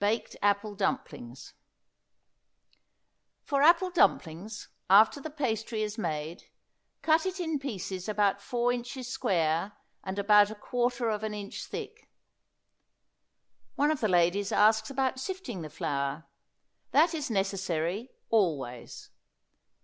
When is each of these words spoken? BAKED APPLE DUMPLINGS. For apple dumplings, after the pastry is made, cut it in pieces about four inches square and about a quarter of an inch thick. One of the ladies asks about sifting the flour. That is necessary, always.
BAKED 0.00 0.36
APPLE 0.42 0.74
DUMPLINGS. 0.74 1.54
For 3.44 3.62
apple 3.62 3.90
dumplings, 3.90 4.66
after 4.90 5.20
the 5.20 5.30
pastry 5.30 5.82
is 5.84 5.96
made, 5.96 6.50
cut 7.00 7.26
it 7.26 7.38
in 7.38 7.60
pieces 7.60 8.08
about 8.08 8.40
four 8.40 8.72
inches 8.72 9.06
square 9.06 9.74
and 10.02 10.18
about 10.18 10.50
a 10.50 10.56
quarter 10.56 11.08
of 11.10 11.22
an 11.22 11.32
inch 11.32 11.64
thick. 11.64 12.10
One 13.76 13.92
of 13.92 14.00
the 14.00 14.08
ladies 14.08 14.50
asks 14.50 14.90
about 14.90 15.20
sifting 15.20 15.62
the 15.62 15.70
flour. 15.70 16.26
That 16.90 17.14
is 17.14 17.30
necessary, 17.30 18.10
always. 18.30 19.10